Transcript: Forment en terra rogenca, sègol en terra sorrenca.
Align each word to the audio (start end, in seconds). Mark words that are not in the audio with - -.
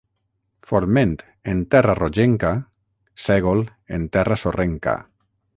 Forment 0.69 1.11
en 1.53 1.59
terra 1.75 1.95
rogenca, 2.01 2.53
sègol 3.29 3.65
en 3.99 4.11
terra 4.17 4.43
sorrenca. 4.47 5.01